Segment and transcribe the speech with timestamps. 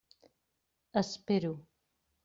[1.03, 1.53] Espero.